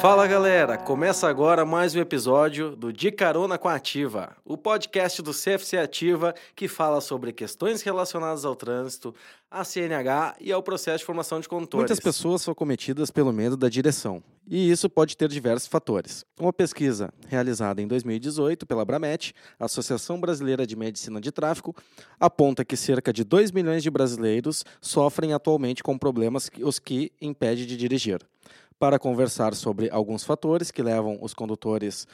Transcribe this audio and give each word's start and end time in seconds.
Fala 0.00 0.26
galera, 0.26 0.76
começa 0.76 1.26
agora 1.26 1.64
mais 1.64 1.94
um 1.94 1.98
episódio 1.98 2.76
do 2.76 2.92
De 2.92 3.10
Carona 3.10 3.56
com 3.56 3.66
a 3.66 3.76
Ativa, 3.76 4.36
o 4.44 4.56
podcast 4.56 5.22
do 5.22 5.32
CFC 5.32 5.78
Ativa 5.78 6.34
que 6.54 6.68
fala 6.68 7.00
sobre 7.00 7.32
questões 7.32 7.80
relacionadas 7.80 8.44
ao 8.44 8.54
trânsito, 8.54 9.14
à 9.50 9.64
CNH 9.64 10.36
e 10.38 10.52
ao 10.52 10.62
processo 10.62 10.98
de 10.98 11.04
formação 11.06 11.40
de 11.40 11.48
condutores. 11.48 11.90
Muitas 11.90 11.98
pessoas 11.98 12.42
são 12.42 12.54
cometidas 12.54 13.10
pelo 13.10 13.32
medo 13.32 13.56
da 13.56 13.70
direção, 13.70 14.22
e 14.46 14.70
isso 14.70 14.88
pode 14.90 15.16
ter 15.16 15.28
diversos 15.28 15.66
fatores. 15.66 16.26
Uma 16.38 16.52
pesquisa 16.52 17.10
realizada 17.26 17.80
em 17.80 17.88
2018 17.88 18.66
pela 18.66 18.84
Bramet, 18.84 19.32
Associação 19.58 20.20
Brasileira 20.20 20.66
de 20.66 20.76
Medicina 20.76 21.22
de 21.22 21.32
Tráfico, 21.32 21.74
aponta 22.20 22.66
que 22.66 22.76
cerca 22.76 23.14
de 23.14 23.24
2 23.24 23.50
milhões 23.50 23.82
de 23.82 23.90
brasileiros 23.90 24.62
sofrem 24.78 25.32
atualmente 25.32 25.82
com 25.82 25.96
problemas 25.96 26.50
que 26.50 26.62
os 26.62 26.78
que 26.78 27.10
impedem 27.20 27.64
de 27.64 27.78
dirigir 27.78 28.20
para 28.78 28.98
conversar 28.98 29.54
sobre 29.54 29.88
alguns 29.90 30.22
fatores 30.22 30.70
que 30.70 30.82
levam 30.82 31.18
os 31.20 31.32
condutores 31.32 32.06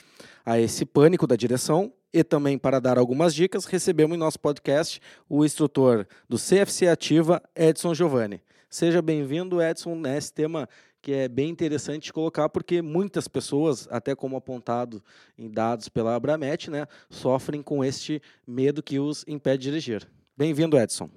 a 0.45 0.59
esse 0.59 0.85
pânico 0.85 1.27
da 1.27 1.37
direção 1.37 1.93
e 2.13 2.23
também 2.23 2.59
para 2.59 2.81
dar 2.81 2.99
algumas 2.99 3.35
dicas, 3.35 3.65
recebemos 3.65 4.15
em 4.15 4.19
nosso 4.19 4.39
podcast 4.39 5.01
o 5.29 5.45
instrutor 5.45 6.07
do 6.29 6.37
CFC 6.37 6.89
Ativa, 6.89 7.43
Edson 7.57 7.95
Giovanni. 7.95 8.43
Seja 8.69 9.03
bem-vindo, 9.03 9.61
Edson, 9.61 9.95
nesse 9.95 10.33
tema 10.33 10.69
que 11.01 11.13
é 11.13 11.29
bem 11.29 11.51
interessante 11.51 12.13
colocar, 12.13 12.49
porque 12.49 12.81
muitas 12.81 13.27
pessoas, 13.27 13.89
até 13.91 14.15
como 14.15 14.37
apontado 14.37 15.03
em 15.37 15.51
dados 15.51 15.89
pela 15.89 16.15
Abramet, 16.15 16.71
né, 16.71 16.87
sofrem 17.11 17.61
com 17.61 17.85
este 17.85 18.23
medo 18.47 18.83
que 18.83 19.01
os 19.01 19.25
impede 19.27 19.65
de 19.65 19.71
dirigir. 19.71 20.09
Bem-vindo, 20.37 20.79
Edson. 20.79 21.11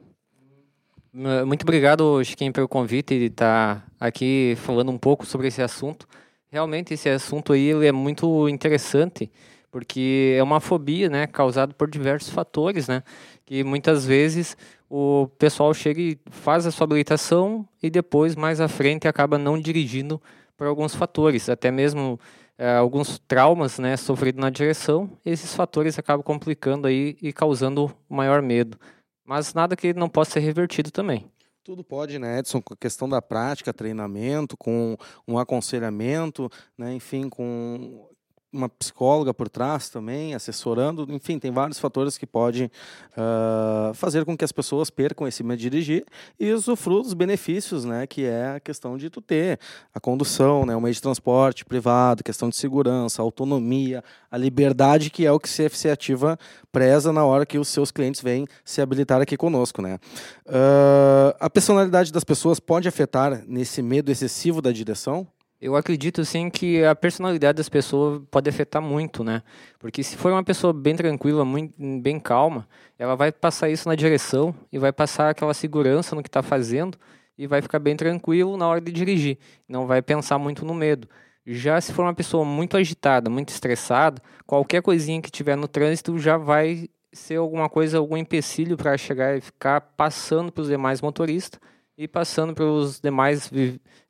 Muito 1.17 1.63
obrigado, 1.63 2.21
Chiquinho, 2.25 2.51
pelo 2.51 2.67
convite 2.67 3.13
e 3.13 3.25
estar 3.27 3.79
tá 3.97 4.05
aqui 4.05 4.53
falando 4.57 4.91
um 4.91 4.97
pouco 4.97 5.25
sobre 5.25 5.47
esse 5.47 5.61
assunto. 5.61 6.05
Realmente, 6.51 6.93
esse 6.93 7.07
assunto 7.07 7.53
aí 7.53 7.67
ele 7.69 7.87
é 7.87 7.91
muito 7.93 8.49
interessante, 8.49 9.31
porque 9.71 10.35
é 10.37 10.43
uma 10.43 10.59
fobia, 10.59 11.07
né, 11.09 11.25
causada 11.25 11.73
por 11.73 11.89
diversos 11.89 12.29
fatores, 12.31 12.89
né, 12.89 13.01
que 13.45 13.63
muitas 13.63 14.05
vezes 14.05 14.57
o 14.89 15.29
pessoal 15.39 15.73
chega 15.73 16.01
e 16.01 16.19
faz 16.29 16.65
a 16.65 16.71
sua 16.71 16.83
habilitação 16.83 17.65
e 17.81 17.89
depois, 17.89 18.35
mais 18.35 18.59
à 18.59 18.67
frente, 18.67 19.07
acaba 19.07 19.37
não 19.37 19.57
dirigindo 19.57 20.21
por 20.57 20.67
alguns 20.67 20.93
fatores, 20.93 21.47
até 21.47 21.71
mesmo 21.71 22.19
é, 22.57 22.75
alguns 22.75 23.19
traumas, 23.19 23.79
né, 23.79 23.95
sofridos 23.95 24.41
na 24.41 24.49
direção, 24.49 25.09
esses 25.25 25.55
fatores 25.55 25.97
acabam 25.97 26.21
complicando 26.21 26.87
aí 26.89 27.15
e 27.21 27.31
causando 27.31 27.89
maior 28.09 28.41
medo. 28.41 28.77
Mas 29.25 29.53
nada 29.53 29.75
que 29.75 29.93
não 29.93 30.07
possa 30.07 30.31
ser 30.31 30.39
revertido 30.41 30.91
também. 30.91 31.25
Tudo 31.63 31.83
pode, 31.83 32.19
né, 32.19 32.39
Edson, 32.39 32.61
com 32.61 32.75
a 32.75 32.77
questão 32.77 33.09
da 33.09 33.19
prática, 33.19 33.73
treinamento, 33.73 34.55
com 34.55 34.95
um 35.27 35.39
aconselhamento, 35.39 36.47
né, 36.77 36.93
enfim, 36.93 37.27
com 37.27 38.07
uma 38.55 38.69
psicóloga 38.69 39.33
por 39.33 39.49
trás 39.49 39.89
também, 39.89 40.33
assessorando, 40.33 41.05
enfim, 41.09 41.37
tem 41.37 41.51
vários 41.51 41.77
fatores 41.77 42.17
que 42.17 42.25
podem 42.25 42.65
uh, 42.65 43.93
fazer 43.93 44.23
com 44.25 44.37
que 44.37 44.45
as 44.45 44.51
pessoas 44.51 44.89
percam 44.89 45.27
esse 45.27 45.43
medo 45.43 45.59
de 45.59 45.69
dirigir 45.69 46.05
e 46.39 46.51
usufruam 46.51 47.01
dos 47.01 47.13
benefícios, 47.13 47.83
né, 47.83 48.07
que 48.07 48.25
é 48.25 48.55
a 48.55 48.59
questão 48.59 48.97
de 48.97 49.09
tu 49.09 49.21
ter 49.21 49.59
a 49.93 49.99
condução, 49.99 50.65
né, 50.65 50.75
o 50.75 50.81
meio 50.81 50.93
de 50.93 51.01
transporte 51.01 51.65
privado, 51.65 52.23
questão 52.23 52.49
de 52.49 52.55
segurança, 52.55 53.21
autonomia, 53.21 54.03
a 54.31 54.37
liberdade, 54.37 55.09
que 55.09 55.25
é 55.25 55.31
o 55.31 55.39
que 55.39 55.49
CFC 55.49 55.89
Ativa 55.89 56.39
preza 56.71 57.11
na 57.11 57.25
hora 57.25 57.45
que 57.45 57.57
os 57.57 57.67
seus 57.67 57.91
clientes 57.91 58.21
vêm 58.21 58.47
se 58.63 58.81
habilitar 58.81 59.21
aqui 59.21 59.35
conosco, 59.35 59.81
né. 59.81 59.99
Uh, 60.45 61.35
a 61.39 61.49
personalidade 61.49 62.11
das 62.11 62.23
pessoas 62.23 62.59
pode 62.59 62.87
afetar 62.87 63.43
nesse 63.47 63.81
medo 63.81 64.11
excessivo 64.11 64.61
da 64.61 64.71
direção? 64.71 65.27
Eu 65.65 65.75
acredito 65.75 66.23
sim 66.23 66.47
que 66.47 66.83
a 66.85 66.93
personalidade 66.93 67.57
das 67.57 67.67
pessoas 67.67 68.21
pode 68.29 68.47
afetar 68.47 68.83
muito, 68.83 69.23
né? 69.23 69.41
Porque 69.79 70.03
se 70.03 70.15
for 70.15 70.31
uma 70.31 70.43
pessoa 70.43 70.71
bem 70.71 70.95
tranquila, 70.95 71.43
muito, 71.43 71.73
bem 72.03 72.19
calma, 72.19 72.67
ela 72.99 73.15
vai 73.15 73.31
passar 73.31 73.67
isso 73.67 73.89
na 73.89 73.95
direção 73.95 74.53
e 74.71 74.77
vai 74.77 74.93
passar 74.93 75.31
aquela 75.31 75.55
segurança 75.55 76.15
no 76.15 76.21
que 76.21 76.29
está 76.29 76.43
fazendo 76.43 76.99
e 77.35 77.47
vai 77.47 77.63
ficar 77.63 77.79
bem 77.79 77.95
tranquilo 77.95 78.55
na 78.57 78.67
hora 78.67 78.79
de 78.79 78.91
dirigir. 78.91 79.39
Não 79.67 79.87
vai 79.87 80.03
pensar 80.03 80.37
muito 80.37 80.63
no 80.63 80.75
medo. 80.75 81.09
Já 81.43 81.81
se 81.81 81.91
for 81.93 82.03
uma 82.03 82.13
pessoa 82.13 82.45
muito 82.45 82.77
agitada, 82.77 83.27
muito 83.27 83.49
estressada, 83.49 84.21
qualquer 84.45 84.83
coisinha 84.83 85.19
que 85.19 85.31
tiver 85.31 85.55
no 85.55 85.67
trânsito 85.67 86.19
já 86.19 86.37
vai 86.37 86.87
ser 87.11 87.37
alguma 87.37 87.67
coisa, 87.67 87.97
algum 87.97 88.17
empecilho 88.17 88.77
para 88.77 88.95
chegar 88.99 89.35
e 89.35 89.41
ficar 89.41 89.81
passando 89.81 90.51
para 90.51 90.61
os 90.61 90.67
demais 90.67 91.01
motoristas 91.01 91.59
e 91.97 92.07
passando 92.07 92.53
para 92.53 92.65
os 92.65 92.99
demais 92.99 93.49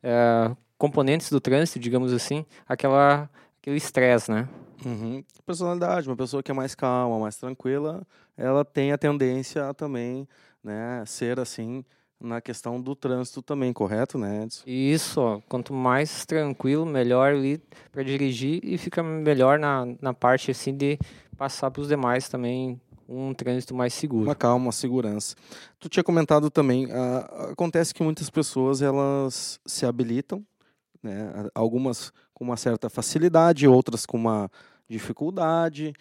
é, 0.02 0.50
componentes 0.78 1.30
do 1.30 1.40
trânsito, 1.40 1.78
digamos 1.78 2.12
assim, 2.12 2.44
aquela 2.66 3.30
aquele 3.60 3.76
estresse, 3.76 4.30
né? 4.30 4.48
Uhum. 4.84 5.24
Personalidade, 5.44 6.08
uma 6.08 6.16
pessoa 6.16 6.42
que 6.42 6.50
é 6.50 6.54
mais 6.54 6.74
calma, 6.74 7.18
mais 7.18 7.36
tranquila, 7.36 8.06
ela 8.36 8.64
tem 8.64 8.92
a 8.92 8.98
tendência 8.98 9.68
a 9.68 9.74
também, 9.74 10.28
né, 10.62 11.02
ser 11.06 11.40
assim 11.40 11.84
na 12.20 12.40
questão 12.40 12.80
do 12.80 12.94
trânsito 12.94 13.42
também, 13.42 13.72
correto, 13.72 14.16
né, 14.16 14.44
Edson? 14.44 14.62
Isso, 14.66 15.20
ó, 15.20 15.40
quanto 15.48 15.72
mais 15.72 16.24
tranquilo, 16.24 16.86
melhor 16.86 17.32
ali 17.34 17.60
para 17.92 18.02
dirigir 18.02 18.60
e 18.62 18.78
fica 18.78 19.02
melhor 19.02 19.58
na, 19.58 19.86
na 20.00 20.14
parte 20.14 20.50
assim 20.50 20.74
de 20.74 20.98
passar 21.36 21.70
para 21.70 21.82
os 21.82 21.88
demais 21.88 22.28
também 22.28 22.80
um 23.08 23.34
trânsito 23.34 23.74
mais 23.74 23.92
seguro. 23.94 24.24
Uma 24.24 24.34
calma, 24.34 24.66
uma 24.66 24.72
segurança. 24.72 25.36
Tu 25.78 25.88
tinha 25.88 26.02
comentado 26.02 26.50
também, 26.50 26.86
uh, 26.86 27.50
acontece 27.52 27.92
que 27.92 28.02
muitas 28.02 28.30
pessoas 28.30 28.82
elas 28.82 29.60
se 29.66 29.84
habilitam 29.84 30.44
né? 31.02 31.48
Algumas 31.54 32.12
com 32.32 32.44
uma 32.44 32.56
certa 32.56 32.90
facilidade, 32.90 33.66
outras 33.66 34.04
com 34.04 34.16
uma 34.16 34.50
dificuldade, 34.88 35.92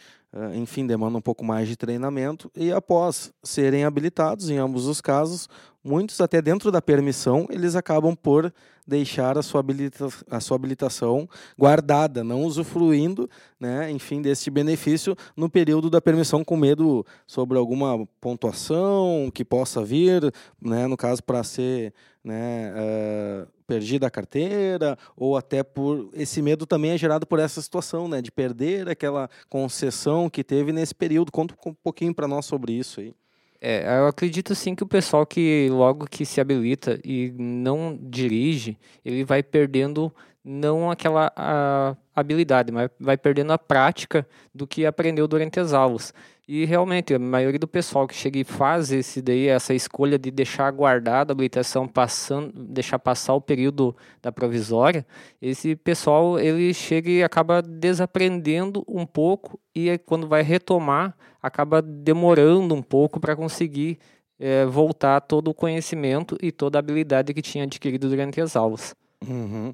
enfim, 0.53 0.85
demanda 0.85 1.18
um 1.18 1.22
pouco 1.22 1.44
mais 1.44 1.68
de 1.68 1.75
treinamento. 1.75 2.51
E 2.56 2.72
após 2.72 3.31
serem 3.44 3.85
habilitados, 3.85 4.50
em 4.50 4.57
ambos 4.57 4.85
os 4.88 5.00
casos, 5.00 5.47
muitos 5.84 6.19
até 6.19 6.41
dentro 6.41 6.72
da 6.72 6.81
permissão, 6.81 7.47
eles 7.50 7.75
acabam 7.75 8.16
por 8.16 8.51
deixar 8.88 9.38
a 9.38 9.41
sua, 9.41 9.59
habilita 9.59 10.07
a 10.29 10.40
sua 10.40 10.56
habilitação 10.56 11.28
guardada, 11.57 12.24
não 12.24 12.44
usufruindo, 12.44 13.29
né, 13.59 13.90
enfim, 13.90 14.22
desse 14.22 14.50
benefício 14.50 15.16
no 15.35 15.50
período 15.50 15.90
da 15.90 16.01
permissão 16.01 16.44
com 16.44 16.56
medo 16.56 17.06
sobre 17.25 17.57
alguma 17.57 18.07
pontuação 18.19 19.31
que 19.34 19.44
possa 19.44 19.84
vir, 19.84 20.31
né, 20.62 20.85
no 20.88 20.97
caso 20.97 21.24
para 21.24 21.44
ser 21.44 21.94
né, 22.24 22.74
uh, 22.74 23.47
perdida 23.68 24.07
a 24.07 24.12
carteira, 24.12 24.97
ou 25.16 25.38
até 25.38 25.63
por 25.63 26.09
esse 26.13 26.41
medo 26.41 26.66
também 26.66 26.91
é 26.91 26.97
gerado 26.97 27.25
por 27.25 27.40
essa 27.40 27.62
situação, 27.62 28.07
né, 28.07 28.22
de 28.22 28.31
perder 28.31 28.90
aquela 28.90 29.29
concessão 29.47 30.25
que 30.30 30.44
teve 30.44 30.72
nesse 30.72 30.94
período. 30.94 31.31
Conta 31.31 31.56
um 31.66 31.74
pouquinho 31.74 32.13
para 32.13 32.28
nós 32.28 32.46
sobre 32.46 32.74
isso 32.74 33.00
aí. 33.00 33.13
É, 33.62 33.97
eu 34.00 34.08
acredito 34.08 34.53
sim 34.53 34.75
que 34.75 34.84
o 34.84 34.88
pessoal 34.88 35.25
que 35.25 35.68
logo 35.72 36.06
que 36.06 36.25
se 36.25 36.40
habilita 36.40 37.00
e 37.03 37.34
não 37.38 37.97
dirige, 38.00 38.78
ele 39.03 39.24
vai 39.24 39.41
perdendo 39.41 40.13
não 40.45 40.91
aquela 40.91 41.31
a, 41.35 41.95
habilidade, 42.16 42.72
mas 42.72 42.89
vai 43.00 43.17
perdendo 43.17 43.51
a 43.51 43.57
prática 43.57 44.28
do 44.53 44.67
que 44.67 44.85
aprendeu 44.85 45.28
durante 45.28 45.59
as 45.59 45.73
aulas. 45.73 46.13
E 46.47 46.63
realmente, 46.63 47.11
a 47.11 47.17
maioria 47.17 47.57
do 47.57 47.67
pessoal 47.67 48.07
que 48.07 48.13
chega 48.13 48.38
e 48.38 48.44
faz 48.44 48.91
esse 48.91 49.19
daí, 49.19 49.47
essa 49.47 49.73
escolha 49.73 50.19
de 50.19 50.29
deixar 50.29 50.72
guardada 50.72 51.31
a 51.31 51.33
habilitação, 51.33 51.88
passando, 51.88 52.53
deixar 52.53 53.00
passar 53.00 53.33
o 53.33 53.41
período 53.41 53.95
da 54.22 54.31
provisória, 54.31 55.03
esse 55.41 55.75
pessoal 55.75 56.38
ele 56.39 56.72
chega 56.72 57.09
e 57.09 57.23
acaba 57.23 57.63
desaprendendo 57.63 58.86
um 58.88 59.07
pouco 59.07 59.59
e 59.74 59.98
quando 60.06 60.27
vai 60.27 60.44
retomar, 60.44 61.18
acaba 61.41 61.81
demorando 61.81 62.75
um 62.75 62.81
pouco 62.81 63.19
para 63.19 63.36
conseguir 63.36 63.98
é, 64.39 64.65
voltar 64.65 65.21
todo 65.21 65.48
o 65.50 65.53
conhecimento 65.53 66.38
e 66.39 66.51
toda 66.51 66.77
a 66.77 66.80
habilidade 66.80 67.33
que 67.33 67.41
tinha 67.41 67.63
adquirido 67.63 68.07
durante 68.07 68.39
as 68.39 68.56
aulas. 68.56 68.95
Uhum. 69.27 69.74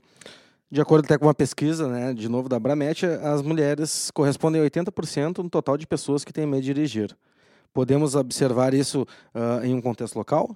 De 0.71 0.79
acordo 0.79 1.03
até 1.03 1.17
com 1.17 1.25
uma 1.25 1.33
pesquisa, 1.33 1.85
né, 1.89 2.13
de 2.13 2.29
novo 2.29 2.47
da 2.47 2.57
Bramet, 2.57 3.05
as 3.05 3.41
mulheres 3.41 4.09
correspondem 4.11 4.61
a 4.61 4.63
80% 4.63 5.39
no 5.39 5.49
total 5.49 5.77
de 5.77 5.85
pessoas 5.85 6.23
que 6.23 6.31
têm 6.31 6.45
medo 6.45 6.61
de 6.61 6.73
dirigir. 6.73 7.13
Podemos 7.73 8.15
observar 8.15 8.73
isso 8.73 9.01
uh, 9.35 9.65
em 9.65 9.73
um 9.73 9.81
contexto 9.81 10.15
local? 10.15 10.55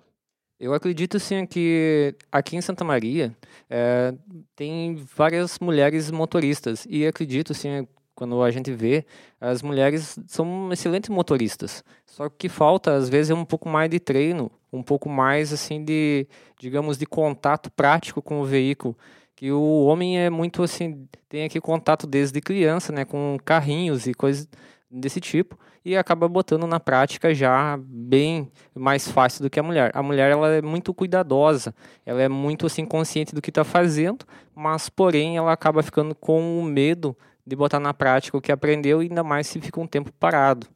Eu 0.58 0.74
acredito 0.74 1.20
sim 1.20 1.46
que 1.46 2.16
aqui 2.32 2.56
em 2.56 2.62
Santa 2.62 2.86
Maria 2.86 3.36
é, 3.70 4.14
tem 4.56 4.96
várias 4.96 5.60
mulheres 5.60 6.10
motoristas 6.10 6.88
e 6.90 7.06
acredito 7.06 7.54
sim 7.54 7.86
quando 8.16 8.42
a 8.42 8.50
gente 8.50 8.72
vê 8.72 9.06
as 9.42 9.62
mulheres 9.62 10.18
são 10.28 10.72
excelentes 10.72 11.10
motoristas 11.10 11.84
só 12.06 12.30
que 12.30 12.48
falta 12.48 12.94
às 12.94 13.10
vezes 13.10 13.32
um 13.36 13.44
pouco 13.44 13.68
mais 13.68 13.90
de 13.90 14.00
treino 14.00 14.50
um 14.72 14.82
pouco 14.82 15.10
mais 15.10 15.52
assim 15.52 15.84
de 15.84 16.26
digamos 16.58 16.98
de 16.98 17.06
contato 17.06 17.70
prático 17.70 18.22
com 18.22 18.40
o 18.40 18.46
veículo 18.46 18.98
que 19.36 19.52
o 19.52 19.86
homem 19.86 20.20
é 20.20 20.30
muito 20.30 20.64
assim, 20.64 21.08
tem 21.28 21.44
aqui 21.44 21.60
contato 21.60 22.08
desde 22.08 22.40
criança, 22.40 22.94
né, 22.94 23.04
com 23.06 23.38
carrinhos 23.44 24.08
e 24.08 24.14
coisas 24.14 24.48
desse 24.90 25.20
tipo 25.20 25.58
e 25.86 25.96
acaba 25.96 26.28
botando 26.28 26.66
na 26.66 26.80
prática 26.80 27.34
já 27.34 27.78
bem 27.80 28.52
mais 28.74 29.08
fácil 29.08 29.44
do 29.44 29.50
que 29.52 29.60
a 29.60 29.64
mulher. 29.64 29.92
A 29.94 30.02
mulher 30.02 30.32
ela 30.32 30.50
é 30.50 30.62
muito 30.62 30.92
cuidadosa, 30.94 31.76
ela 32.04 32.22
é 32.22 32.28
muito 32.28 32.66
assim 32.66 32.84
consciente 32.84 33.36
do 33.36 33.42
que 33.42 33.52
está 33.52 33.64
fazendo, 33.64 34.26
mas 34.56 34.90
porém 34.90 35.38
ela 35.38 35.54
acaba 35.54 35.84
ficando 35.84 36.16
com 36.16 36.60
o 36.60 36.64
medo 36.64 37.16
de 37.46 37.56
botar 37.56 37.80
na 37.80 37.94
prática 37.94 38.36
o 38.36 38.42
que 38.42 38.52
aprendeu, 38.52 39.00
ainda 39.00 39.24
mais 39.24 39.46
se 39.46 39.62
fica 39.62 39.80
um 39.80 39.86
tempo 39.86 40.12
parado. 40.14 40.68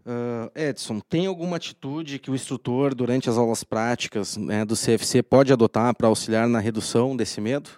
Uh, 0.00 0.50
Edson, 0.54 1.00
tem 1.00 1.26
alguma 1.26 1.58
atitude 1.58 2.18
que 2.18 2.30
o 2.30 2.34
instrutor, 2.34 2.94
durante 2.94 3.28
as 3.28 3.36
aulas 3.36 3.62
práticas 3.62 4.38
né, 4.38 4.64
do 4.64 4.74
CFC, 4.74 5.22
pode 5.22 5.52
adotar 5.52 5.94
para 5.94 6.08
auxiliar 6.08 6.48
na 6.48 6.58
redução 6.58 7.14
desse 7.14 7.42
medo? 7.42 7.68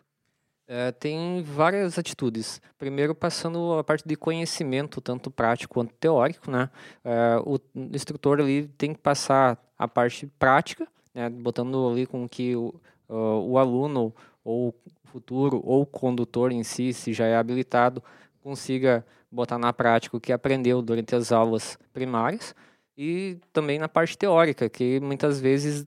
É, 0.73 0.93
tem 0.93 1.43
várias 1.43 1.99
atitudes. 1.99 2.63
Primeiro, 2.79 3.13
passando 3.13 3.77
a 3.77 3.83
parte 3.83 4.07
de 4.07 4.15
conhecimento, 4.15 5.01
tanto 5.01 5.29
prático 5.29 5.75
quanto 5.75 5.93
teórico. 5.95 6.49
Né? 6.49 6.71
É, 7.05 7.43
o 7.45 7.59
instrutor 7.93 8.41
ali 8.41 8.69
tem 8.79 8.95
que 8.95 9.01
passar 9.01 9.61
a 9.77 9.89
parte 9.89 10.29
prática, 10.39 10.87
né? 11.13 11.29
botando 11.29 11.89
ali 11.89 12.07
com 12.07 12.29
que 12.29 12.55
o, 12.55 12.73
uh, 13.09 13.51
o 13.51 13.59
aluno 13.59 14.15
ou 14.45 14.73
futuro 15.07 15.61
ou 15.65 15.85
condutor 15.85 16.53
em 16.53 16.63
si, 16.63 16.93
se 16.93 17.13
já 17.13 17.27
é 17.27 17.37
habilitado, 17.37 18.01
consiga 18.41 19.05
botar 19.29 19.59
na 19.59 19.73
prática 19.73 20.17
o 20.17 20.21
que 20.21 20.33
aprendeu 20.33 20.81
durante 20.81 21.17
as 21.17 21.33
aulas 21.33 21.77
primárias 21.93 22.55
e 22.97 23.39
também 23.53 23.77
na 23.77 23.89
parte 23.89 24.17
teórica, 24.17 24.69
que 24.69 25.01
muitas 25.01 25.41
vezes 25.41 25.85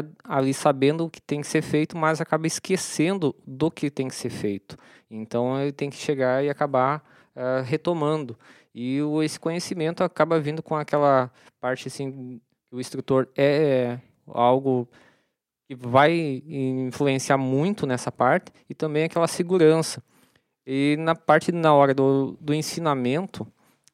está 0.00 0.12
ali 0.24 0.54
sabendo 0.54 1.04
o 1.04 1.10
que 1.10 1.20
tem 1.20 1.40
que 1.40 1.46
ser 1.46 1.62
feito, 1.62 1.96
mas 1.96 2.20
acaba 2.20 2.46
esquecendo 2.46 3.34
do 3.46 3.70
que 3.70 3.90
tem 3.90 4.08
que 4.08 4.14
ser 4.14 4.30
feito. 4.30 4.76
Então 5.10 5.60
ele 5.60 5.72
tem 5.72 5.90
que 5.90 5.96
chegar 5.96 6.44
e 6.44 6.50
acabar 6.50 7.04
uh, 7.36 7.62
retomando. 7.64 8.38
E 8.74 9.02
o, 9.02 9.22
esse 9.22 9.38
conhecimento 9.38 10.02
acaba 10.02 10.40
vindo 10.40 10.62
com 10.62 10.74
aquela 10.74 11.30
parte 11.60 11.88
assim, 11.88 12.40
o 12.70 12.80
instrutor 12.80 13.28
é 13.36 13.98
algo 14.26 14.88
que 15.68 15.74
vai 15.74 16.42
influenciar 16.46 17.36
muito 17.36 17.86
nessa 17.86 18.10
parte 18.10 18.52
e 18.68 18.74
também 18.74 19.04
aquela 19.04 19.28
segurança. 19.28 20.02
E 20.66 20.96
na 20.98 21.14
parte 21.14 21.52
na 21.52 21.74
hora 21.74 21.92
do, 21.92 22.36
do 22.40 22.54
ensinamento, 22.54 23.46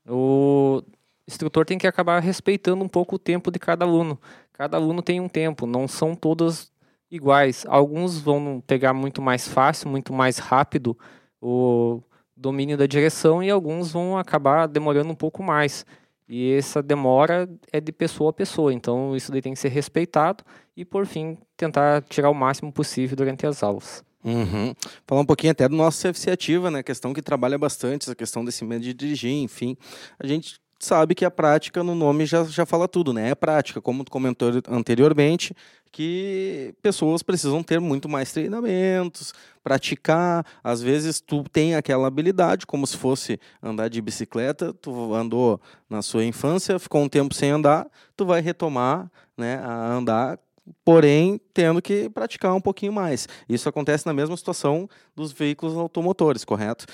o 0.06 0.82
instrutor 1.26 1.64
tem 1.64 1.78
que 1.78 1.86
acabar 1.86 2.20
respeitando 2.20 2.84
um 2.84 2.88
pouco 2.88 3.16
o 3.16 3.18
tempo 3.18 3.50
de 3.50 3.58
cada 3.58 3.84
aluno. 3.84 4.20
Cada 4.58 4.76
aluno 4.76 5.00
tem 5.00 5.20
um 5.20 5.28
tempo, 5.28 5.66
não 5.66 5.86
são 5.86 6.16
todos 6.16 6.72
iguais. 7.08 7.64
Alguns 7.68 8.18
vão 8.18 8.60
pegar 8.66 8.92
muito 8.92 9.22
mais 9.22 9.46
fácil, 9.46 9.88
muito 9.88 10.12
mais 10.12 10.38
rápido 10.38 10.98
o 11.40 12.02
domínio 12.36 12.76
da 12.76 12.84
direção 12.84 13.40
e 13.40 13.48
alguns 13.48 13.92
vão 13.92 14.18
acabar 14.18 14.66
demorando 14.66 15.10
um 15.12 15.14
pouco 15.14 15.44
mais. 15.44 15.86
E 16.28 16.52
essa 16.54 16.82
demora 16.82 17.48
é 17.72 17.80
de 17.80 17.92
pessoa 17.92 18.30
a 18.30 18.32
pessoa, 18.32 18.74
então 18.74 19.16
isso 19.16 19.30
daí 19.30 19.40
tem 19.40 19.54
que 19.54 19.60
ser 19.60 19.68
respeitado 19.68 20.44
e, 20.76 20.84
por 20.84 21.06
fim, 21.06 21.38
tentar 21.56 22.02
tirar 22.02 22.28
o 22.28 22.34
máximo 22.34 22.72
possível 22.72 23.16
durante 23.16 23.46
as 23.46 23.62
aulas. 23.62 24.04
Uhum. 24.24 24.74
Falar 25.06 25.20
um 25.22 25.24
pouquinho 25.24 25.52
até 25.52 25.68
do 25.68 25.76
nosso 25.76 26.02
CFC 26.02 26.32
Ativa, 26.32 26.70
né? 26.70 26.82
Questão 26.82 27.14
que 27.14 27.22
trabalha 27.22 27.56
bastante, 27.56 28.02
essa 28.02 28.14
questão 28.14 28.44
desse 28.44 28.64
medo 28.64 28.82
de 28.82 28.92
dirigir, 28.92 29.32
enfim. 29.32 29.76
A 30.18 30.26
gente 30.26 30.60
sabe 30.78 31.14
que 31.14 31.24
a 31.24 31.30
prática 31.30 31.82
no 31.82 31.94
nome 31.94 32.24
já, 32.24 32.44
já 32.44 32.64
fala 32.64 32.86
tudo, 32.86 33.12
né? 33.12 33.30
É 33.30 33.34
prática, 33.34 33.80
como 33.80 34.04
tu 34.04 34.10
comentou 34.10 34.50
anteriormente, 34.68 35.54
que 35.90 36.74
pessoas 36.82 37.22
precisam 37.22 37.62
ter 37.62 37.80
muito 37.80 38.08
mais 38.08 38.32
treinamentos, 38.32 39.32
praticar. 39.62 40.44
Às 40.62 40.80
vezes 40.80 41.20
tu 41.20 41.44
tem 41.50 41.74
aquela 41.74 42.06
habilidade, 42.06 42.66
como 42.66 42.86
se 42.86 42.96
fosse 42.96 43.40
andar 43.62 43.88
de 43.88 44.00
bicicleta, 44.00 44.72
tu 44.72 45.14
andou 45.14 45.60
na 45.88 46.02
sua 46.02 46.24
infância, 46.24 46.78
ficou 46.78 47.02
um 47.02 47.08
tempo 47.08 47.34
sem 47.34 47.50
andar, 47.50 47.86
tu 48.16 48.24
vai 48.24 48.40
retomar 48.40 49.10
né, 49.36 49.56
a 49.64 49.92
andar 49.92 50.38
porém 50.84 51.40
tendo 51.54 51.80
que 51.80 52.10
praticar 52.10 52.54
um 52.54 52.60
pouquinho 52.60 52.92
mais. 52.92 53.26
Isso 53.48 53.68
acontece 53.68 54.06
na 54.06 54.12
mesma 54.12 54.36
situação 54.36 54.88
dos 55.16 55.32
veículos 55.32 55.74
automotores, 55.76 56.44
correto? 56.44 56.84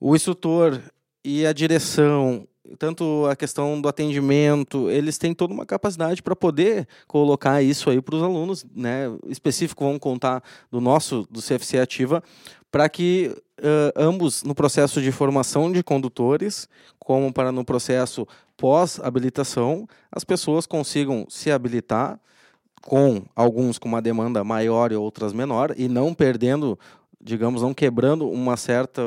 O 0.00 0.16
instrutor 0.16 0.80
e 1.24 1.46
a 1.46 1.52
direção 1.52 2.46
tanto 2.78 3.26
a 3.30 3.36
questão 3.36 3.80
do 3.80 3.88
atendimento, 3.88 4.90
eles 4.90 5.18
têm 5.18 5.34
toda 5.34 5.52
uma 5.52 5.66
capacidade 5.66 6.22
para 6.22 6.34
poder 6.34 6.88
colocar 7.06 7.62
isso 7.62 7.90
aí 7.90 8.00
para 8.00 8.16
os 8.16 8.22
alunos, 8.22 8.64
né? 8.74 9.04
Específico, 9.28 9.84
vamos 9.84 10.00
contar 10.00 10.42
do 10.70 10.80
nosso, 10.80 11.26
do 11.30 11.40
CFC 11.40 11.78
Ativa, 11.78 12.22
para 12.70 12.88
que 12.88 13.34
uh, 13.58 13.92
ambos, 13.96 14.42
no 14.42 14.54
processo 14.54 15.00
de 15.00 15.12
formação 15.12 15.70
de 15.70 15.82
condutores, 15.82 16.68
como 16.98 17.32
para 17.32 17.52
no 17.52 17.64
processo 17.64 18.26
pós-habilitação, 18.56 19.86
as 20.10 20.24
pessoas 20.24 20.66
consigam 20.66 21.26
se 21.28 21.50
habilitar 21.50 22.18
com 22.82 23.22
alguns 23.34 23.78
com 23.78 23.88
uma 23.88 24.02
demanda 24.02 24.44
maior 24.44 24.92
e 24.92 24.96
outras 24.96 25.32
menor, 25.32 25.74
e 25.76 25.88
não 25.88 26.12
perdendo, 26.12 26.78
digamos, 27.20 27.62
não 27.62 27.72
quebrando 27.72 28.28
uma 28.28 28.56
certa 28.56 29.02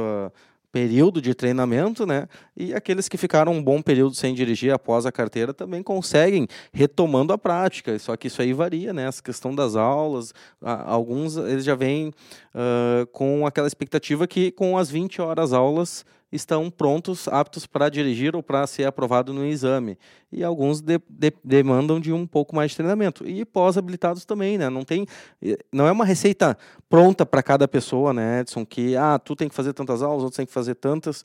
período 0.72 1.22
de 1.22 1.34
treinamento, 1.34 2.06
né? 2.06 2.28
E 2.56 2.74
aqueles 2.74 3.08
que 3.08 3.18
ficaram 3.18 3.54
um 3.54 3.64
bom 3.64 3.82
período 3.82 4.16
sem 4.16 4.34
dirigir 4.34 4.74
após 4.74 5.06
a 5.06 5.12
carteira 5.12 5.54
também 5.54 5.82
conseguem 5.82 6.48
retomando 6.72 7.34
a 7.34 7.38
prática. 7.38 7.98
Só 8.00 8.16
que 8.16 8.28
isso 8.28 8.42
aí 8.42 8.54
varia, 8.54 8.94
né? 8.94 9.08
Essa 9.08 9.24
questão 9.24 9.56
das 9.56 9.76
aulas, 9.76 10.34
alguns 10.62 11.38
eles 11.38 11.64
já 11.64 11.76
vêm 11.76 12.10
uh, 12.10 13.08
com 13.12 13.46
aquela 13.46 13.68
expectativa 13.68 14.28
que 14.28 14.52
com 14.52 14.78
as 14.78 14.90
20 14.90 15.22
horas 15.22 15.54
aulas 15.54 16.06
estão 16.32 16.70
prontos, 16.70 17.28
aptos 17.28 17.66
para 17.66 17.90
dirigir 17.90 18.36
ou 18.36 18.44
para 18.44 18.66
ser 18.68 18.86
aprovado 18.86 19.34
no 19.34 19.46
exame. 19.46 19.98
E 20.32 20.44
alguns 20.44 20.82
de, 20.82 21.00
de, 21.10 21.34
demandam 21.44 22.00
de 22.00 22.12
um 22.12 22.28
pouco 22.28 22.56
mais 22.56 22.72
de 22.72 22.78
treinamento. 22.78 23.28
E 23.28 23.46
pós-habilitados 23.46 24.26
também, 24.26 24.58
né? 24.58 24.70
Não 24.70 24.84
tem, 24.84 25.06
não 25.72 25.88
é 25.88 25.92
uma 25.92 26.06
receita 26.06 26.58
pronta 26.90 27.26
para 27.26 27.42
cada 27.42 27.68
pessoa, 27.68 28.14
né, 28.14 28.42
Edson? 28.42 28.66
Que 28.66 28.96
ah, 28.96 29.18
tu 29.18 29.36
tem 29.36 29.48
que 29.48 29.56
fazer 29.56 29.74
tantas 29.74 30.02
aulas, 30.02 30.24
outros 30.24 30.38
tem 30.38 30.46
que 30.46 30.54
fazer 30.54 30.76
tantas. 30.76 31.24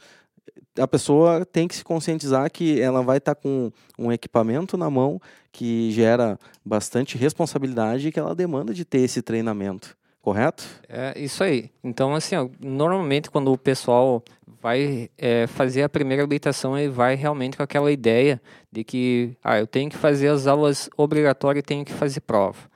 A 0.79 0.87
pessoa 0.87 1.45
tem 1.45 1.67
que 1.67 1.75
se 1.75 1.85
conscientizar 1.85 2.51
que 2.51 2.81
ela 2.81 3.03
vai 3.03 3.19
estar 3.19 3.35
tá 3.35 3.41
com 3.41 3.71
um 3.99 4.13
equipamento 4.13 4.77
na 4.77 4.89
mão 4.89 5.21
que 5.51 5.91
gera 5.91 6.39
bastante 6.65 7.19
responsabilidade 7.19 8.09
e 8.09 8.13
que 8.13 8.19
ela 8.19 8.35
demanda 8.35 8.73
de 8.73 8.85
ter 8.85 9.01
esse 9.01 9.21
treinamento 9.21 9.97
correto? 10.23 10.65
É 10.89 11.19
isso 11.19 11.43
aí. 11.43 11.71
Então, 11.83 12.15
assim, 12.15 12.37
ó, 12.37 12.49
normalmente 12.61 13.31
quando 13.31 13.53
o 13.53 13.59
pessoal 13.59 14.23
vai 14.47 15.11
é, 15.19 15.49
fazer 15.49 15.83
a 15.83 15.89
primeira 15.89 16.23
habilitação, 16.23 16.79
ele 16.79 16.89
vai 16.89 17.17
realmente 17.17 17.57
com 17.57 17.63
aquela 17.65 17.91
ideia 17.91 18.41
de 18.71 18.85
que, 18.85 19.37
ah, 19.43 19.59
eu 19.59 19.67
tenho 19.67 19.91
que 19.91 19.97
fazer 19.97 20.29
as 20.29 20.47
aulas 20.47 20.89
obrigatórias 20.97 21.63
e 21.63 21.67
tenho 21.67 21.85
que 21.85 21.93
fazer 21.93 22.21
prova. 22.21 22.71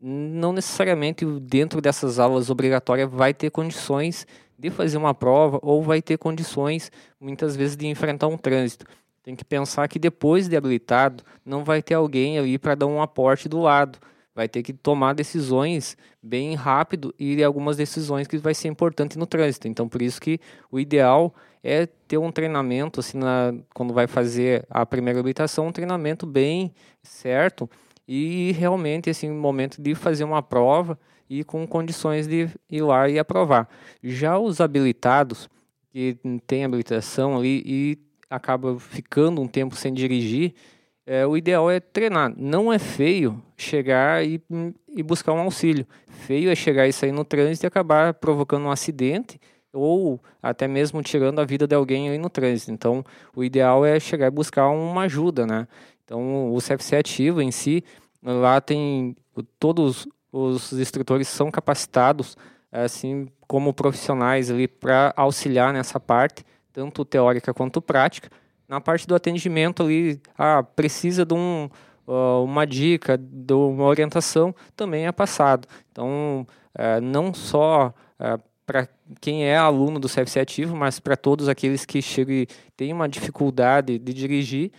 Não 0.00 0.52
necessariamente 0.52 1.24
dentro 1.40 1.80
dessas 1.80 2.18
aulas 2.18 2.48
obrigatórias 2.48 3.10
vai 3.10 3.34
ter 3.34 3.50
condições 3.50 4.26
de 4.56 4.70
fazer 4.70 4.96
uma 4.96 5.12
prova 5.12 5.58
ou 5.62 5.82
vai 5.82 6.00
ter 6.00 6.16
condições, 6.16 6.90
muitas 7.20 7.56
vezes, 7.56 7.76
de 7.76 7.88
enfrentar 7.88 8.28
um 8.28 8.38
trânsito. 8.38 8.86
Tem 9.24 9.34
que 9.34 9.44
pensar 9.44 9.88
que 9.88 9.98
depois 9.98 10.48
de 10.48 10.56
habilitado, 10.56 11.24
não 11.44 11.64
vai 11.64 11.82
ter 11.82 11.94
alguém 11.94 12.38
ali 12.38 12.58
para 12.58 12.76
dar 12.76 12.86
um 12.86 13.02
aporte 13.02 13.48
do 13.48 13.60
lado 13.60 13.98
vai 14.34 14.48
ter 14.48 14.62
que 14.62 14.72
tomar 14.72 15.14
decisões 15.14 15.96
bem 16.22 16.54
rápido 16.54 17.14
e 17.18 17.42
algumas 17.42 17.76
decisões 17.76 18.26
que 18.26 18.38
vai 18.38 18.54
ser 18.54 18.68
importante 18.68 19.18
no 19.18 19.26
trânsito. 19.26 19.68
Então, 19.68 19.88
por 19.88 20.00
isso 20.00 20.20
que 20.20 20.40
o 20.70 20.80
ideal 20.80 21.34
é 21.62 21.86
ter 21.86 22.18
um 22.18 22.32
treinamento, 22.32 23.00
assim, 23.00 23.18
na, 23.18 23.54
quando 23.74 23.92
vai 23.92 24.06
fazer 24.06 24.66
a 24.70 24.84
primeira 24.86 25.20
habilitação, 25.20 25.68
um 25.68 25.72
treinamento 25.72 26.26
bem 26.26 26.72
certo 27.02 27.68
e 28.08 28.52
realmente, 28.52 29.10
assim, 29.10 29.30
momento 29.30 29.80
de 29.80 29.94
fazer 29.94 30.24
uma 30.24 30.42
prova 30.42 30.98
e 31.28 31.44
com 31.44 31.66
condições 31.66 32.26
de 32.26 32.48
ir 32.70 32.82
lá 32.82 33.08
e 33.08 33.18
aprovar. 33.18 33.68
Já 34.02 34.38
os 34.38 34.60
habilitados, 34.60 35.48
que 35.92 36.16
têm 36.46 36.64
habilitação 36.64 37.36
ali 37.36 37.62
e 37.66 37.98
acaba 38.28 38.78
ficando 38.78 39.40
um 39.40 39.46
tempo 39.46 39.76
sem 39.76 39.92
dirigir, 39.92 40.54
é, 41.06 41.26
o 41.26 41.36
ideal 41.36 41.70
é 41.70 41.80
treinar. 41.80 42.32
Não 42.36 42.72
é 42.72 42.78
feio 42.78 43.42
chegar 43.56 44.24
e, 44.24 44.40
e 44.88 45.02
buscar 45.02 45.32
um 45.32 45.40
auxílio. 45.40 45.86
Feio 46.06 46.50
é 46.50 46.54
chegar 46.54 46.86
e 46.86 46.92
sair 46.92 47.12
no 47.12 47.24
trânsito 47.24 47.66
e 47.66 47.68
acabar 47.68 48.14
provocando 48.14 48.64
um 48.64 48.70
acidente 48.70 49.40
ou 49.72 50.20
até 50.42 50.68
mesmo 50.68 51.02
tirando 51.02 51.40
a 51.40 51.44
vida 51.44 51.66
de 51.66 51.74
alguém 51.74 52.10
aí 52.10 52.18
no 52.18 52.28
trânsito. 52.28 52.70
Então, 52.70 53.04
o 53.34 53.42
ideal 53.42 53.84
é 53.84 53.98
chegar 53.98 54.26
e 54.26 54.30
buscar 54.30 54.68
uma 54.68 55.02
ajuda, 55.02 55.46
né? 55.46 55.66
Então, 56.04 56.52
o 56.52 56.58
CFC 56.58 56.96
ativo 56.96 57.40
em 57.40 57.50
si, 57.50 57.82
lá 58.22 58.60
tem 58.60 59.16
todos 59.58 60.06
os 60.30 60.72
instrutores 60.72 61.26
são 61.28 61.50
capacitados, 61.50 62.36
assim 62.70 63.28
como 63.46 63.72
profissionais 63.72 64.50
ali 64.50 64.68
para 64.68 65.12
auxiliar 65.16 65.72
nessa 65.72 65.98
parte, 65.98 66.44
tanto 66.72 67.04
teórica 67.04 67.52
quanto 67.54 67.80
prática 67.80 68.30
na 68.72 68.80
parte 68.80 69.06
do 69.06 69.14
atendimento 69.14 69.82
ali, 69.82 70.18
ah, 70.38 70.62
precisa 70.62 71.26
de 71.26 71.34
um, 71.34 71.68
uh, 72.06 72.42
uma 72.42 72.66
dica, 72.66 73.18
de 73.18 73.52
uma 73.52 73.84
orientação, 73.84 74.54
também 74.74 75.06
é 75.06 75.12
passado. 75.12 75.68
Então, 75.90 76.46
uh, 76.74 76.98
não 77.02 77.34
só 77.34 77.92
uh, 78.18 78.42
para 78.64 78.88
quem 79.20 79.44
é 79.44 79.58
aluno 79.58 80.00
do 80.00 80.08
CFC 80.08 80.40
ativo, 80.40 80.74
mas 80.74 80.98
para 80.98 81.18
todos 81.18 81.50
aqueles 81.50 81.84
que 81.84 82.00
chegam 82.00 82.34
e 82.34 82.48
têm 82.74 82.94
uma 82.94 83.06
dificuldade 83.06 83.98
de 83.98 84.14
dirigir, 84.14 84.72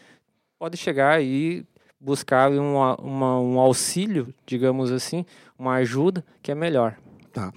pode 0.58 0.76
chegar 0.76 1.22
e 1.22 1.64
buscar 2.00 2.52
uma, 2.52 2.96
uma, 3.00 3.40
um 3.40 3.60
auxílio, 3.60 4.34
digamos 4.44 4.92
assim, 4.92 5.24
uma 5.56 5.76
ajuda 5.76 6.26
que 6.42 6.52
é 6.52 6.56
melhor. 6.56 6.98
Tá. 7.32 7.54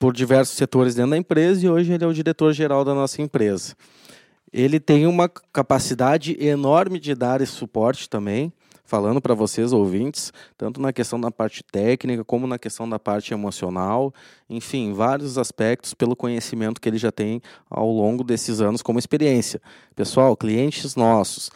por 0.00 0.12
diversos 0.12 0.56
setores 0.56 0.96
dentro 0.96 1.12
da 1.12 1.16
empresa 1.16 1.64
e 1.64 1.68
hoje 1.68 1.92
ele 1.92 2.02
é 2.02 2.06
o 2.08 2.12
diretor-geral 2.12 2.84
da 2.84 2.92
nossa 2.92 3.22
empresa. 3.22 3.76
Ele 4.52 4.80
tem 4.80 5.06
uma 5.06 5.28
capacidade 5.28 6.36
enorme 6.40 6.98
de 6.98 7.14
dar 7.14 7.40
esse 7.40 7.52
suporte 7.52 8.08
também, 8.08 8.52
falando 8.84 9.20
para 9.20 9.34
vocês 9.34 9.72
ouvintes, 9.72 10.32
tanto 10.58 10.80
na 10.80 10.92
questão 10.92 11.20
da 11.20 11.30
parte 11.30 11.62
técnica 11.62 12.24
como 12.24 12.48
na 12.48 12.58
questão 12.58 12.88
da 12.88 12.98
parte 12.98 13.32
emocional, 13.32 14.12
enfim, 14.48 14.92
vários 14.92 15.38
aspectos 15.38 15.94
pelo 15.94 16.16
conhecimento 16.16 16.80
que 16.80 16.88
ele 16.88 16.98
já 16.98 17.12
tem 17.12 17.40
ao 17.70 17.88
longo 17.88 18.24
desses 18.24 18.60
anos 18.60 18.82
como 18.82 18.98
experiência. 18.98 19.62
Pessoal, 19.94 20.36
clientes 20.36 20.96
nossos, 20.96 21.52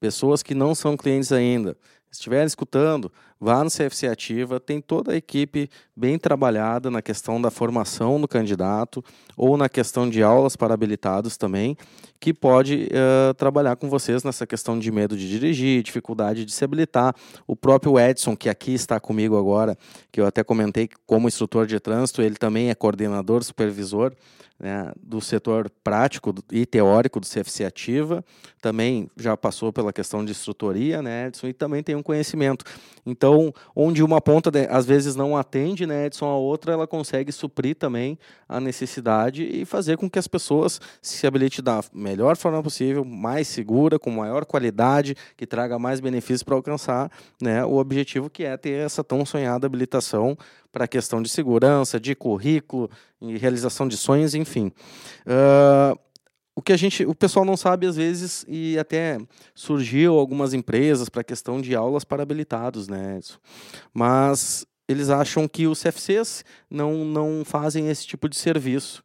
pessoas 0.00 0.42
que 0.42 0.54
não 0.54 0.74
são 0.74 0.96
clientes 0.96 1.30
ainda, 1.30 1.76
estiverem 2.10 2.46
escutando, 2.46 3.12
vá 3.40 3.62
no 3.62 3.70
CFC 3.70 4.08
Ativa, 4.08 4.58
tem 4.58 4.80
toda 4.80 5.12
a 5.12 5.16
equipe 5.16 5.70
bem 5.96 6.18
trabalhada 6.18 6.90
na 6.90 7.00
questão 7.00 7.40
da 7.40 7.50
formação 7.50 8.20
do 8.20 8.26
candidato 8.26 9.04
ou 9.36 9.56
na 9.56 9.68
questão 9.68 10.08
de 10.08 10.22
aulas 10.22 10.56
para 10.56 10.74
habilitados 10.74 11.36
também, 11.36 11.76
que 12.20 12.34
pode 12.34 12.88
uh, 12.90 13.34
trabalhar 13.34 13.76
com 13.76 13.88
vocês 13.88 14.24
nessa 14.24 14.46
questão 14.46 14.78
de 14.78 14.90
medo 14.90 15.16
de 15.16 15.28
dirigir, 15.28 15.82
dificuldade 15.82 16.44
de 16.44 16.52
se 16.52 16.64
habilitar. 16.64 17.14
O 17.46 17.54
próprio 17.54 17.98
Edson, 17.98 18.36
que 18.36 18.48
aqui 18.48 18.74
está 18.74 18.98
comigo 18.98 19.38
agora, 19.38 19.76
que 20.10 20.20
eu 20.20 20.26
até 20.26 20.42
comentei 20.42 20.88
como 21.06 21.28
instrutor 21.28 21.66
de 21.66 21.78
trânsito, 21.78 22.22
ele 22.22 22.36
também 22.36 22.70
é 22.70 22.74
coordenador, 22.74 23.42
supervisor 23.44 24.12
né, 24.58 24.92
do 25.00 25.20
setor 25.20 25.70
prático 25.84 26.34
e 26.50 26.66
teórico 26.66 27.20
do 27.20 27.26
CFC 27.26 27.64
Ativa, 27.64 28.24
também 28.60 29.08
já 29.16 29.36
passou 29.36 29.72
pela 29.72 29.92
questão 29.92 30.24
de 30.24 30.32
instrutoria, 30.32 31.00
né, 31.00 31.28
Edson, 31.28 31.46
e 31.46 31.52
também 31.52 31.82
tem 31.82 31.94
um 31.94 32.02
conhecimento. 32.02 32.64
Então, 33.06 33.27
onde 33.74 34.02
uma 34.02 34.20
ponta 34.20 34.50
às 34.70 34.86
vezes 34.86 35.14
não 35.16 35.36
atende, 35.36 35.86
né, 35.86 36.06
Edson, 36.06 36.26
a 36.26 36.36
outra 36.36 36.72
ela 36.72 36.86
consegue 36.86 37.32
suprir 37.32 37.74
também 37.76 38.18
a 38.48 38.60
necessidade 38.60 39.42
e 39.42 39.64
fazer 39.64 39.96
com 39.96 40.08
que 40.08 40.18
as 40.18 40.28
pessoas 40.28 40.80
se 41.02 41.26
habilitem 41.26 41.62
da 41.62 41.80
melhor 41.92 42.36
forma 42.36 42.62
possível, 42.62 43.04
mais 43.04 43.48
segura, 43.48 43.98
com 43.98 44.10
maior 44.10 44.44
qualidade, 44.44 45.16
que 45.36 45.46
traga 45.46 45.78
mais 45.78 46.00
benefícios 46.00 46.42
para 46.42 46.54
alcançar 46.54 47.10
né, 47.40 47.64
o 47.64 47.76
objetivo 47.76 48.30
que 48.30 48.44
é 48.44 48.56
ter 48.56 48.84
essa 48.84 49.02
tão 49.02 49.24
sonhada 49.24 49.66
habilitação 49.66 50.36
para 50.72 50.84
a 50.84 50.88
questão 50.88 51.22
de 51.22 51.28
segurança, 51.28 51.98
de 51.98 52.14
currículo, 52.14 52.90
realização 53.20 53.88
de 53.88 53.96
sonhos, 53.96 54.34
enfim. 54.34 54.70
Uh, 55.26 55.98
o 56.58 56.60
que 56.60 56.72
a 56.72 56.76
gente, 56.76 57.04
o 57.04 57.14
pessoal 57.14 57.44
não 57.44 57.56
sabe 57.56 57.86
às 57.86 57.94
vezes 57.94 58.44
e 58.48 58.76
até 58.76 59.16
surgiu 59.54 60.18
algumas 60.18 60.52
empresas 60.52 61.08
para 61.08 61.20
a 61.20 61.24
questão 61.24 61.60
de 61.60 61.72
aulas 61.72 62.02
para 62.02 62.20
habilitados, 62.20 62.88
né? 62.88 63.20
Mas 63.94 64.66
eles 64.88 65.08
acham 65.08 65.46
que 65.46 65.68
os 65.68 65.80
CFCs 65.80 66.44
não 66.68 67.04
não 67.04 67.44
fazem 67.44 67.88
esse 67.88 68.04
tipo 68.04 68.28
de 68.28 68.36
serviço. 68.36 69.04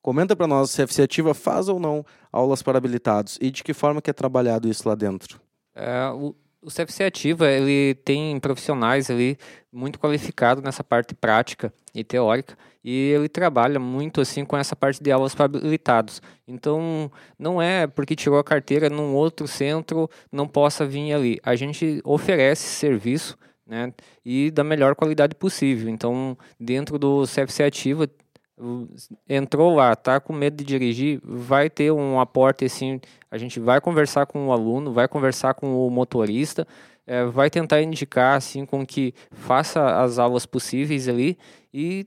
Comenta 0.00 0.34
para 0.34 0.46
nós, 0.46 0.74
CFC 0.74 1.02
Ativa 1.02 1.34
faz 1.34 1.68
ou 1.68 1.78
não 1.78 2.06
aulas 2.32 2.62
para 2.62 2.78
habilitados 2.78 3.36
e 3.38 3.50
de 3.50 3.62
que 3.62 3.74
forma 3.74 4.00
que 4.00 4.08
é 4.08 4.14
trabalhado 4.14 4.66
isso 4.66 4.88
lá 4.88 4.94
dentro? 4.94 5.38
É, 5.74 6.08
o, 6.08 6.34
o 6.64 6.70
CFC 6.70 7.04
Ativa, 7.04 7.50
ele 7.50 7.94
tem 7.94 8.40
profissionais 8.40 9.10
ali 9.10 9.36
muito 9.70 9.98
qualificados 9.98 10.64
nessa 10.64 10.82
parte 10.82 11.14
prática 11.14 11.72
e 11.94 12.02
teórica, 12.02 12.56
e 12.82 13.10
ele 13.10 13.28
trabalha 13.28 13.78
muito 13.78 14.20
assim 14.20 14.44
com 14.44 14.56
essa 14.56 14.74
parte 14.74 15.02
de 15.02 15.10
aulas 15.10 15.34
para 15.34 15.44
habilitados. 15.44 16.22
Então, 16.48 17.10
não 17.38 17.60
é 17.60 17.86
porque 17.86 18.16
tirou 18.16 18.38
a 18.38 18.44
carteira 18.44 18.88
num 18.88 19.14
outro 19.14 19.46
centro 19.46 20.08
não 20.32 20.46
possa 20.46 20.86
vir 20.86 21.12
ali. 21.12 21.38
A 21.42 21.54
gente 21.54 22.00
oferece 22.04 22.66
serviço, 22.66 23.36
né, 23.66 23.92
e 24.24 24.50
da 24.50 24.64
melhor 24.64 24.94
qualidade 24.94 25.34
possível. 25.34 25.88
Então, 25.88 26.36
dentro 26.58 26.98
do 26.98 27.24
CFC 27.26 27.62
Ativa 27.62 28.08
entrou 29.28 29.74
lá, 29.74 29.94
tá 29.96 30.20
com 30.20 30.32
medo 30.32 30.56
de 30.56 30.64
dirigir, 30.64 31.20
vai 31.24 31.68
ter 31.68 31.90
um 31.90 32.20
aporte 32.20 32.64
assim, 32.64 33.00
a 33.30 33.36
gente 33.36 33.58
vai 33.58 33.80
conversar 33.80 34.26
com 34.26 34.46
o 34.48 34.52
aluno, 34.52 34.92
vai 34.92 35.08
conversar 35.08 35.54
com 35.54 35.86
o 35.86 35.90
motorista, 35.90 36.66
é, 37.06 37.24
vai 37.24 37.50
tentar 37.50 37.82
indicar 37.82 38.36
assim 38.36 38.64
com 38.64 38.86
que 38.86 39.12
faça 39.30 40.02
as 40.02 40.18
aulas 40.18 40.46
possíveis 40.46 41.08
ali 41.08 41.36
e, 41.72 42.06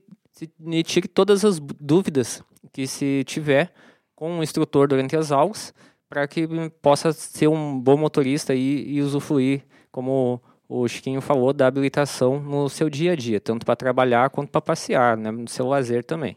e 0.66 0.82
tire 0.82 1.06
todas 1.06 1.44
as 1.44 1.60
dúvidas 1.60 2.42
que 2.72 2.86
se 2.86 3.22
tiver 3.24 3.72
com 4.14 4.38
o 4.38 4.42
instrutor 4.42 4.88
durante 4.88 5.16
as 5.16 5.30
aulas, 5.30 5.72
para 6.08 6.26
que 6.26 6.48
possa 6.80 7.12
ser 7.12 7.48
um 7.48 7.78
bom 7.78 7.96
motorista 7.96 8.54
e, 8.54 8.96
e 8.96 9.02
usufruir 9.02 9.64
como 9.92 10.42
o 10.68 10.86
Chiquinho 10.86 11.20
falou 11.20 11.52
da 11.52 11.66
habilitação 11.66 12.40
no 12.40 12.68
seu 12.68 12.90
dia 12.90 13.12
a 13.12 13.16
dia, 13.16 13.40
tanto 13.40 13.64
para 13.64 13.74
trabalhar 13.74 14.28
quanto 14.30 14.50
para 14.50 14.60
passear, 14.60 15.16
né, 15.16 15.30
no 15.30 15.48
seu 15.48 15.66
lazer 15.66 16.04
também. 16.04 16.36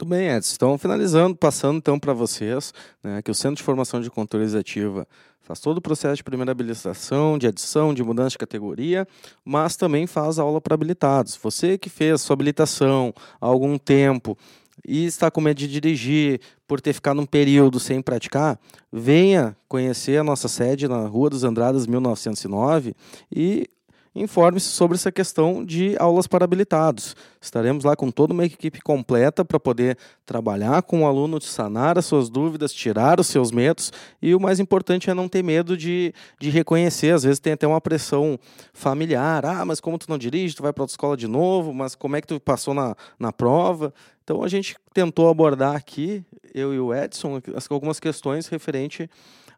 Muito 0.00 0.08
bem, 0.08 0.30
Edson. 0.30 0.54
Então, 0.54 0.78
finalizando, 0.78 1.36
passando 1.36 1.76
então 1.76 1.98
para 1.98 2.14
vocês, 2.14 2.72
né, 3.02 3.20
que 3.20 3.30
o 3.30 3.34
Centro 3.34 3.56
de 3.56 3.62
Formação 3.62 4.00
de 4.00 4.08
Controle 4.08 4.56
Ativa 4.56 5.06
faz 5.40 5.60
todo 5.60 5.78
o 5.78 5.82
processo 5.82 6.16
de 6.16 6.24
primeira 6.24 6.52
habilitação, 6.52 7.36
de 7.36 7.46
adição, 7.46 7.92
de 7.92 8.02
mudança 8.02 8.30
de 8.30 8.38
categoria, 8.38 9.06
mas 9.44 9.76
também 9.76 10.06
faz 10.06 10.38
aula 10.38 10.60
para 10.60 10.74
habilitados. 10.74 11.38
Você 11.42 11.76
que 11.76 11.90
fez 11.90 12.22
sua 12.22 12.34
habilitação 12.34 13.12
há 13.40 13.46
algum 13.46 13.76
tempo 13.76 14.38
e 14.86 15.04
está 15.04 15.30
com 15.30 15.40
medo 15.40 15.58
de 15.58 15.68
dirigir 15.68 16.40
por 16.66 16.80
ter 16.80 16.92
ficado 16.92 17.20
um 17.20 17.26
período 17.26 17.78
sem 17.80 18.00
praticar, 18.00 18.58
venha 18.92 19.56
conhecer 19.68 20.18
a 20.18 20.24
nossa 20.24 20.48
sede 20.48 20.88
na 20.88 21.06
Rua 21.06 21.30
dos 21.30 21.44
Andradas 21.44 21.86
1909 21.86 22.94
e 23.34 23.66
informe-se 24.14 24.66
sobre 24.66 24.96
essa 24.96 25.12
questão 25.12 25.64
de 25.64 25.96
aulas 25.98 26.26
para 26.26 26.44
habilitados. 26.44 27.14
Estaremos 27.40 27.84
lá 27.84 27.96
com 27.96 28.10
toda 28.10 28.34
uma 28.34 28.44
equipe 28.44 28.82
completa 28.82 29.42
para 29.42 29.58
poder 29.58 29.96
trabalhar 30.26 30.82
com 30.82 31.02
o 31.02 31.06
aluno, 31.06 31.40
sanar 31.40 31.98
as 31.98 32.04
suas 32.04 32.28
dúvidas, 32.28 32.70
tirar 32.70 33.18
os 33.18 33.28
seus 33.28 33.50
medos 33.50 33.90
e 34.20 34.34
o 34.34 34.40
mais 34.40 34.60
importante 34.60 35.08
é 35.08 35.14
não 35.14 35.26
ter 35.26 35.42
medo 35.42 35.74
de, 35.74 36.12
de 36.38 36.50
reconhecer. 36.50 37.14
Às 37.14 37.22
vezes 37.22 37.38
tem 37.38 37.54
até 37.54 37.66
uma 37.66 37.80
pressão 37.80 38.38
familiar. 38.74 39.46
Ah, 39.46 39.64
mas 39.64 39.80
como 39.80 39.96
tu 39.96 40.06
não 40.10 40.18
dirige, 40.18 40.54
tu 40.54 40.62
vai 40.62 40.72
para 40.72 40.84
a 40.84 40.86
escola 40.86 41.16
de 41.16 41.26
novo, 41.26 41.72
mas 41.72 41.94
como 41.94 42.14
é 42.14 42.20
que 42.20 42.26
tu 42.26 42.38
passou 42.38 42.74
na, 42.74 42.94
na 43.18 43.32
prova? 43.32 43.94
Então 44.22 44.44
a 44.44 44.48
gente 44.48 44.76
tentou 44.92 45.30
abordar 45.30 45.74
aqui, 45.74 46.22
eu 46.54 46.74
e 46.74 46.78
o 46.78 46.94
Edson, 46.94 47.40
algumas 47.70 47.98
questões 47.98 48.48
referente 48.48 49.08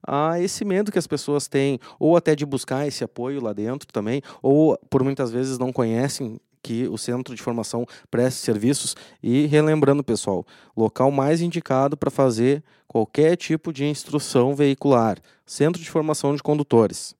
a 0.07 0.41
esse 0.41 0.65
medo 0.65 0.93
que 0.93 0.99
as 0.99 1.07
pessoas 1.07 1.49
têm, 1.49 1.79
ou 1.99 2.17
até 2.17 2.35
de 2.35 2.47
buscar 2.47 2.87
esse 2.87 3.03
apoio 3.05 3.43
lá 3.43 3.53
dentro 3.53 3.89
também, 3.93 4.23
ou 4.41 4.79
por 4.89 5.03
muitas 5.03 5.31
vezes 5.31 5.59
não 5.59 5.73
conhecem 5.73 6.41
que 6.63 6.87
o 6.89 6.97
centro 6.97 7.35
de 7.35 7.43
formação 7.43 7.85
preste 8.11 8.39
serviços 8.39 8.95
e 9.23 9.47
relembrando 9.47 10.05
pessoal, 10.05 10.47
local 10.77 11.11
mais 11.11 11.41
indicado 11.41 11.97
para 11.97 12.11
fazer 12.11 12.63
qualquer 12.87 13.37
tipo 13.37 13.73
de 13.73 13.85
instrução 13.85 14.55
veicular, 14.55 15.19
centro 15.45 15.83
de 15.83 15.91
formação 15.91 16.37
de 16.37 16.43
condutores. 16.43 17.15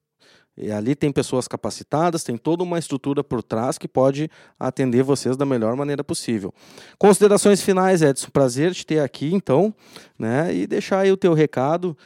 E 0.55 0.71
ali 0.71 0.95
tem 0.95 1.11
pessoas 1.11 1.47
capacitadas, 1.47 2.23
tem 2.23 2.37
toda 2.37 2.61
uma 2.61 2.77
estrutura 2.77 3.23
por 3.23 3.41
trás 3.41 3.77
que 3.77 3.87
pode 3.87 4.29
atender 4.59 5.01
vocês 5.01 5.35
da 5.35 5.45
melhor 5.45 5.75
maneira 5.75 6.03
possível. 6.03 6.53
Considerações 6.99 7.61
finais, 7.61 8.03
Edson. 8.03 8.29
Prazer 8.31 8.71
te 8.71 8.85
ter 8.85 8.99
aqui, 8.99 9.33
então, 9.33 9.73
né? 10.17 10.53
E 10.53 10.67
deixar 10.67 10.99
aí 10.99 11.11
o 11.11 11.17
teu 11.17 11.33
recado 11.33 11.97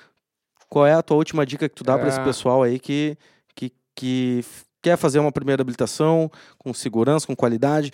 qual 0.70 0.86
é 0.86 0.94
a 0.94 1.02
tua 1.02 1.18
última 1.18 1.46
dica 1.46 1.68
que 1.68 1.76
tu 1.76 1.84
dá 1.84 1.96
é... 1.96 1.98
para 1.98 2.08
esse 2.08 2.22
pessoal 2.22 2.64
aí 2.64 2.80
que, 2.80 3.18
que, 3.54 3.72
que 3.94 4.46
quer 4.88 4.98
fazer 4.98 5.20
uma 5.20 5.32
primeira 5.32 5.62
habilitação 5.62 6.32
com 6.58 6.74
segurança, 6.74 7.28
com 7.28 7.36
qualidade? 7.36 7.92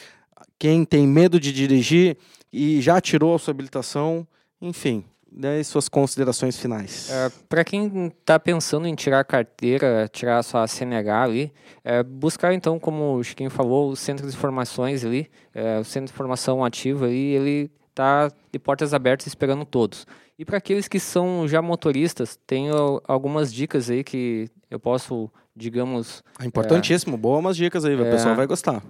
Quem 0.60 0.86
tem 0.86 1.08
medo 1.08 1.40
de 1.40 1.52
dirigir 1.52 2.18
e 2.52 2.80
já 2.82 3.02
tirou 3.02 3.34
a 3.34 3.40
sua 3.40 3.52
habilitação, 3.52 4.28
enfim, 4.62 5.04
dê 5.32 5.64
suas 5.64 5.90
considerações 5.90 6.56
finais. 6.56 7.10
É, 7.10 7.32
para 7.50 7.64
quem 7.64 8.08
está 8.08 8.40
pensando 8.40 8.88
em 8.88 8.94
tirar 8.94 9.22
a 9.22 9.24
carteira, 9.24 10.08
tirar 10.14 10.38
a 10.38 10.44
sua 10.44 10.68
CNH 10.68 11.24
ali, 11.24 11.52
é, 11.84 12.04
buscar 12.04 12.54
então, 12.54 12.80
como 12.80 13.16
o 13.16 13.24
Chiquinho 13.24 13.50
falou, 13.50 13.90
o 13.90 13.96
centro 13.96 14.30
de 14.30 14.38
formações 14.38 15.04
ali, 15.04 15.32
é, 15.52 15.80
o 15.80 15.84
centro 15.84 16.12
de 16.12 16.18
formação 16.18 16.64
ativo 16.64 17.06
ali, 17.06 17.34
ele 17.34 17.72
está 17.90 18.32
de 18.52 18.60
portas 18.60 18.94
abertas 18.94 19.26
esperando 19.26 19.66
todos. 19.66 20.06
E 20.38 20.46
para 20.46 20.58
aqueles 20.58 20.88
que 20.88 21.00
são 21.00 21.48
já 21.48 21.62
motoristas, 21.62 22.40
tenho 22.46 23.02
algumas 23.08 23.52
dicas 23.52 23.90
aí 23.90 24.04
que 24.04 24.48
eu 24.70 24.80
posso 24.80 25.30
digamos. 25.56 26.24
É 26.40 26.46
importantíssimo, 26.46 27.16
é, 27.16 27.18
boas 27.18 27.40
umas 27.40 27.58
dicas 27.58 27.86
aí, 27.86 27.94
é, 27.94 28.02
o 28.02 28.06
pessoal 28.06 28.36
vai 28.36 28.48
gostar. 28.48 28.84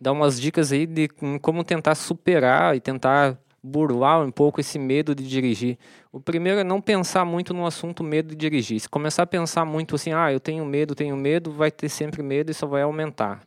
Dar 0.00 0.12
umas 0.12 0.40
dicas 0.40 0.72
aí 0.72 0.86
de 0.86 1.08
como 1.40 1.64
tentar 1.64 1.94
superar 1.94 2.76
e 2.76 2.80
tentar 2.80 3.38
burlar 3.62 4.24
um 4.24 4.30
pouco 4.30 4.60
esse 4.60 4.78
medo 4.78 5.14
de 5.14 5.26
dirigir. 5.26 5.76
O 6.12 6.20
primeiro 6.20 6.60
é 6.60 6.64
não 6.64 6.80
pensar 6.80 7.24
muito 7.24 7.52
no 7.52 7.66
assunto 7.66 8.04
medo 8.04 8.28
de 8.28 8.36
dirigir. 8.36 8.80
Se 8.80 8.88
começar 8.88 9.24
a 9.24 9.26
pensar 9.26 9.64
muito 9.64 9.96
assim, 9.96 10.12
ah, 10.12 10.32
eu 10.32 10.38
tenho 10.38 10.64
medo, 10.64 10.94
tenho 10.94 11.16
medo, 11.16 11.50
vai 11.50 11.70
ter 11.70 11.88
sempre 11.88 12.22
medo 12.22 12.50
e 12.50 12.54
só 12.54 12.66
vai 12.66 12.82
aumentar. 12.82 13.42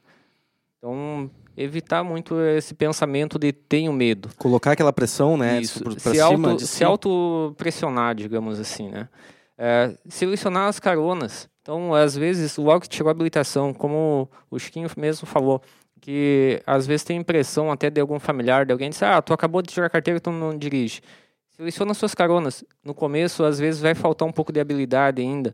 Então, 0.78 1.30
evitar 1.56 2.04
muito 2.04 2.40
esse 2.42 2.74
pensamento 2.74 3.40
de 3.40 3.52
tenho 3.52 3.92
medo. 3.94 4.30
Colocar 4.38 4.74
aquela 4.74 4.94
pressão, 4.94 5.38
né? 5.38 5.62
Isso. 5.62 5.80
Se, 5.98 6.16
cima 6.16 6.50
auto, 6.52 6.66
se 6.66 6.84
auto 6.84 7.54
pressionar, 7.58 8.16
digamos 8.16 8.60
assim, 8.60 8.90
né? 8.90 9.08
É, 9.62 9.94
selecionar 10.08 10.70
as 10.70 10.80
caronas. 10.80 11.50
Então, 11.62 11.94
às 11.94 12.16
vezes, 12.16 12.56
logo 12.56 12.82
que 12.82 12.90
tirou 12.90 13.10
a 13.10 13.12
habilitação, 13.12 13.74
como 13.74 14.30
o 14.50 14.58
Chiquinho 14.58 14.90
mesmo 14.96 15.28
falou, 15.28 15.62
que 16.00 16.64
às 16.66 16.88
vezes 16.88 17.04
tem 17.04 17.18
impressão 17.18 17.70
até 17.70 17.90
de 17.90 18.00
algum 18.00 18.20
familiar, 18.20 18.66
de 18.66 18.72
alguém, 18.72 18.90
diz, 18.90 19.04
ah, 19.04 19.22
tu 19.22 19.34
acabou 19.34 19.62
de 19.62 19.74
tirar 19.74 19.88
a 19.88 19.90
carteira, 19.90 20.20
tu 20.22 20.32
não 20.32 20.58
dirige. 20.58 21.02
Seleciona 21.50 21.94
suas 21.94 22.16
caronas. 22.16 22.64
No 22.82 22.94
começo, 22.94 23.44
às 23.44 23.60
vezes, 23.60 23.82
vai 23.82 23.94
faltar 23.94 24.26
um 24.26 24.32
pouco 24.32 24.54
de 24.54 24.62
habilidade 24.62 25.22
ainda 25.22 25.54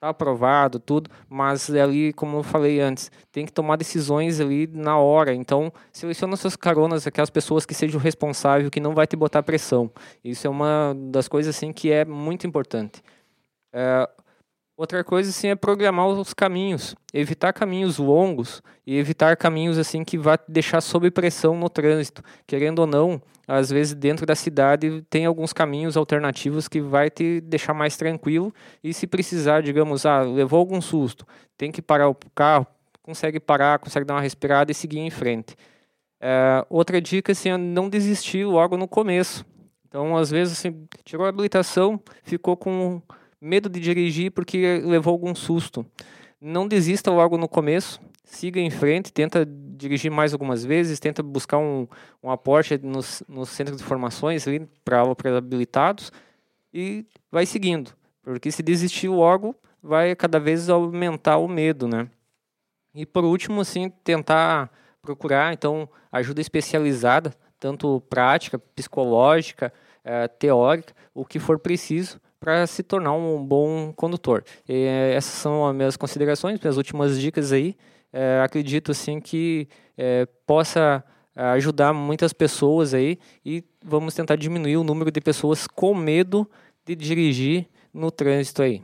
tá 0.00 0.10
aprovado, 0.10 0.78
tudo, 0.78 1.10
mas 1.28 1.68
ali, 1.70 2.12
como 2.12 2.38
eu 2.38 2.42
falei 2.42 2.80
antes, 2.80 3.10
tem 3.32 3.44
que 3.44 3.52
tomar 3.52 3.76
decisões 3.76 4.40
ali 4.40 4.68
na 4.68 4.96
hora. 4.96 5.34
Então, 5.34 5.72
seleciona 5.92 6.36
suas 6.36 6.54
caronas, 6.54 7.06
aquelas 7.06 7.30
pessoas 7.30 7.66
que 7.66 7.74
sejam 7.74 8.00
responsáveis, 8.00 8.70
que 8.70 8.80
não 8.80 8.94
vai 8.94 9.06
te 9.06 9.16
botar 9.16 9.42
pressão. 9.42 9.90
Isso 10.22 10.46
é 10.46 10.50
uma 10.50 10.94
das 11.10 11.26
coisas 11.26 11.54
assim 11.54 11.72
que 11.72 11.90
é 11.90 12.04
muito 12.04 12.46
importante. 12.46 13.02
É, 13.78 14.08
Outra 14.78 15.02
coisa 15.02 15.30
assim 15.30 15.48
é 15.48 15.56
programar 15.56 16.06
os 16.06 16.32
caminhos, 16.32 16.94
evitar 17.12 17.52
caminhos 17.52 17.98
longos 17.98 18.62
e 18.86 18.96
evitar 18.96 19.36
caminhos 19.36 19.76
assim 19.76 20.04
que 20.04 20.16
vá 20.16 20.38
deixar 20.46 20.80
sob 20.80 21.10
pressão 21.10 21.56
no 21.56 21.68
trânsito. 21.68 22.22
Querendo 22.46 22.78
ou 22.78 22.86
não, 22.86 23.20
às 23.48 23.70
vezes 23.70 23.92
dentro 23.92 24.24
da 24.24 24.36
cidade 24.36 25.04
tem 25.10 25.26
alguns 25.26 25.52
caminhos 25.52 25.96
alternativos 25.96 26.68
que 26.68 26.80
vai 26.80 27.10
te 27.10 27.40
deixar 27.40 27.74
mais 27.74 27.96
tranquilo 27.96 28.54
e 28.82 28.94
se 28.94 29.04
precisar, 29.04 29.62
digamos, 29.62 30.06
ah, 30.06 30.20
levou 30.20 30.60
algum 30.60 30.80
susto, 30.80 31.26
tem 31.56 31.72
que 31.72 31.82
parar 31.82 32.08
o 32.08 32.14
carro, 32.32 32.64
consegue 33.02 33.40
parar, 33.40 33.80
consegue 33.80 34.06
dar 34.06 34.14
uma 34.14 34.20
respirada 34.20 34.70
e 34.70 34.74
seguir 34.76 35.00
em 35.00 35.10
frente. 35.10 35.56
É, 36.20 36.64
outra 36.70 37.00
dica 37.00 37.32
assim, 37.32 37.48
é 37.48 37.56
não 37.56 37.88
desistir 37.88 38.44
logo 38.44 38.76
no 38.76 38.86
começo. 38.86 39.44
Então, 39.88 40.16
às 40.16 40.30
vezes, 40.30 40.56
assim, 40.56 40.86
tirou 41.02 41.26
a 41.26 41.30
habilitação, 41.30 42.00
ficou 42.22 42.56
com 42.56 43.02
medo 43.40 43.68
de 43.68 43.80
dirigir 43.80 44.30
porque 44.30 44.80
levou 44.84 45.12
algum 45.12 45.34
susto. 45.34 45.84
Não 46.40 46.68
desista 46.68 47.10
logo 47.10 47.36
no 47.36 47.48
começo, 47.48 48.00
siga 48.24 48.60
em 48.60 48.70
frente, 48.70 49.12
tenta 49.12 49.46
dirigir 49.46 50.10
mais 50.10 50.32
algumas 50.32 50.64
vezes, 50.64 51.00
tenta 51.00 51.22
buscar 51.22 51.58
um, 51.58 51.86
um 52.22 52.30
aporte 52.30 52.78
nos, 52.78 53.22
nos 53.28 53.48
centros 53.48 53.78
de 53.78 53.84
formações 53.84 54.44
para 54.84 55.02
habilitados 55.36 56.12
e 56.72 57.06
vai 57.30 57.46
seguindo. 57.46 57.92
Porque 58.22 58.50
se 58.50 58.62
desistir 58.62 59.08
logo, 59.08 59.54
vai 59.82 60.14
cada 60.14 60.38
vez 60.38 60.68
aumentar 60.68 61.38
o 61.38 61.48
medo, 61.48 61.88
né? 61.88 62.08
E 62.94 63.06
por 63.06 63.24
último, 63.24 63.60
assim, 63.60 63.90
tentar 64.04 64.70
procurar, 65.00 65.52
então, 65.52 65.88
ajuda 66.10 66.40
especializada, 66.40 67.34
tanto 67.58 68.00
prática, 68.10 68.58
psicológica, 68.58 69.72
eh, 70.04 70.28
teórica, 70.28 70.94
o 71.14 71.24
que 71.24 71.38
for 71.38 71.58
preciso, 71.58 72.20
para 72.40 72.66
se 72.66 72.82
tornar 72.82 73.12
um 73.12 73.44
bom 73.44 73.92
condutor. 73.94 74.44
E 74.68 74.72
eh, 74.72 75.14
essas 75.14 75.32
são 75.32 75.66
as 75.66 75.74
minhas 75.74 75.96
considerações, 75.96 76.60
minhas 76.60 76.76
últimas 76.76 77.18
dicas 77.20 77.52
aí. 77.52 77.76
É, 78.12 78.40
acredito 78.42 78.90
assim 78.90 79.20
que 79.20 79.68
é, 79.96 80.26
possa 80.46 81.04
ajudar 81.54 81.92
muitas 81.92 82.32
pessoas 82.32 82.94
aí 82.94 83.16
e 83.44 83.62
vamos 83.84 84.12
tentar 84.12 84.34
diminuir 84.34 84.76
o 84.76 84.82
número 84.82 85.10
de 85.10 85.20
pessoas 85.20 85.68
com 85.68 85.94
medo 85.94 86.50
de 86.84 86.96
dirigir 86.96 87.68
no 87.94 88.10
trânsito 88.10 88.62
aí. 88.62 88.82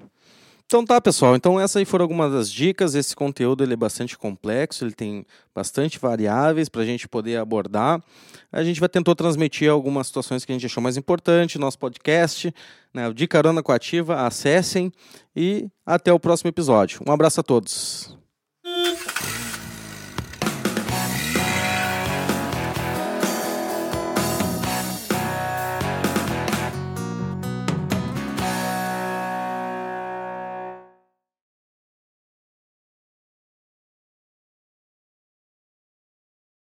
Então 0.74 0.84
tá, 0.84 1.00
pessoal. 1.00 1.37
Então 1.37 1.60
essas 1.60 1.76
aí 1.76 1.84
foram 1.84 2.02
algumas 2.02 2.32
das 2.32 2.50
dicas. 2.50 2.96
Esse 2.96 3.14
conteúdo 3.14 3.62
ele 3.62 3.74
é 3.74 3.76
bastante 3.76 4.18
complexo, 4.18 4.84
ele 4.84 4.92
tem 4.92 5.24
bastante 5.54 6.00
variáveis 6.00 6.68
para 6.68 6.82
a 6.82 6.84
gente 6.84 7.06
poder 7.06 7.37
abordar. 7.37 8.02
A 8.50 8.60
gente 8.64 8.80
vai 8.80 8.88
tentar 8.88 9.14
transmitir 9.14 9.70
algumas 9.70 10.08
situações 10.08 10.44
que 10.44 10.50
a 10.50 10.54
gente 10.54 10.66
achou 10.66 10.82
mais 10.82 10.96
importante 10.96 11.58
no 11.58 11.64
nosso 11.64 11.78
podcast, 11.78 12.52
né? 12.92 13.06
O 13.06 13.14
De 13.14 13.28
Carona 13.28 13.62
com 13.62 13.70
a 13.70 13.76
Ativa. 13.76 14.26
Acessem 14.26 14.90
e 15.37 15.68
até 15.87 16.12
o 16.12 16.18
próximo 16.18 16.48
episódio. 16.48 17.00
Um 17.06 17.12
abraço 17.12 17.38
a 17.38 17.44
todos. 17.44 18.23